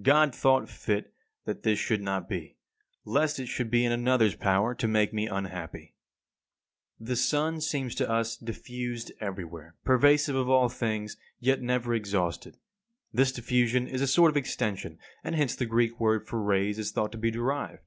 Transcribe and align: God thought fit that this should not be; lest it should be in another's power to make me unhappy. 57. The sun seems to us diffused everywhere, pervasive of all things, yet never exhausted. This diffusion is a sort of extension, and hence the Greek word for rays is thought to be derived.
God 0.00 0.32
thought 0.32 0.68
fit 0.68 1.12
that 1.44 1.64
this 1.64 1.76
should 1.76 2.00
not 2.02 2.28
be; 2.28 2.56
lest 3.04 3.40
it 3.40 3.46
should 3.46 3.68
be 3.68 3.84
in 3.84 3.90
another's 3.90 4.36
power 4.36 4.76
to 4.76 4.86
make 4.86 5.12
me 5.12 5.26
unhappy. 5.26 5.96
57. 7.00 7.04
The 7.08 7.16
sun 7.16 7.60
seems 7.60 7.96
to 7.96 8.08
us 8.08 8.36
diffused 8.36 9.10
everywhere, 9.18 9.74
pervasive 9.82 10.36
of 10.36 10.48
all 10.48 10.68
things, 10.68 11.16
yet 11.40 11.62
never 11.62 11.94
exhausted. 11.96 12.58
This 13.12 13.32
diffusion 13.32 13.88
is 13.88 14.00
a 14.02 14.06
sort 14.06 14.30
of 14.30 14.36
extension, 14.36 15.00
and 15.24 15.34
hence 15.34 15.56
the 15.56 15.66
Greek 15.66 15.98
word 15.98 16.28
for 16.28 16.40
rays 16.40 16.78
is 16.78 16.92
thought 16.92 17.10
to 17.10 17.18
be 17.18 17.32
derived. 17.32 17.82